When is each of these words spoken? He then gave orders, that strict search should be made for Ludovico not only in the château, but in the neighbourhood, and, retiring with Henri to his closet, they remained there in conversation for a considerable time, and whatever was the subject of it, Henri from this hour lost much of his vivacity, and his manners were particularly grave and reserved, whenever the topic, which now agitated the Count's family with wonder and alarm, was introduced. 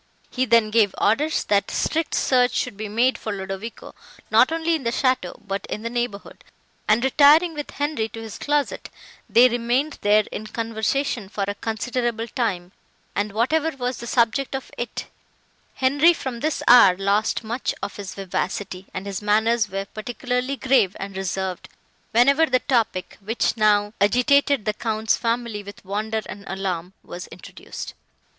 He 0.31 0.45
then 0.47 0.71
gave 0.71 0.95
orders, 0.99 1.43
that 1.43 1.69
strict 1.69 2.15
search 2.15 2.53
should 2.53 2.75
be 2.75 2.89
made 2.89 3.19
for 3.19 3.31
Ludovico 3.31 3.93
not 4.31 4.51
only 4.51 4.73
in 4.73 4.81
the 4.83 4.89
château, 4.89 5.35
but 5.45 5.67
in 5.67 5.83
the 5.83 5.91
neighbourhood, 5.91 6.43
and, 6.87 7.03
retiring 7.03 7.53
with 7.53 7.69
Henri 7.79 8.09
to 8.09 8.19
his 8.23 8.39
closet, 8.39 8.89
they 9.29 9.47
remained 9.47 9.99
there 10.01 10.23
in 10.31 10.47
conversation 10.47 11.29
for 11.29 11.43
a 11.47 11.53
considerable 11.53 12.27
time, 12.27 12.71
and 13.15 13.31
whatever 13.31 13.69
was 13.77 13.97
the 13.99 14.07
subject 14.07 14.55
of 14.55 14.71
it, 14.75 15.05
Henri 15.75 16.13
from 16.13 16.39
this 16.39 16.63
hour 16.67 16.97
lost 16.97 17.43
much 17.43 17.75
of 17.83 17.97
his 17.97 18.15
vivacity, 18.15 18.87
and 18.95 19.05
his 19.05 19.21
manners 19.21 19.69
were 19.69 19.85
particularly 19.85 20.55
grave 20.55 20.97
and 20.99 21.15
reserved, 21.15 21.69
whenever 22.09 22.47
the 22.47 22.57
topic, 22.61 23.19
which 23.21 23.55
now 23.55 23.93
agitated 24.01 24.65
the 24.65 24.73
Count's 24.73 25.15
family 25.15 25.61
with 25.61 25.85
wonder 25.85 26.23
and 26.25 26.43
alarm, 26.47 26.91
was 27.03 27.27
introduced. 27.27 27.93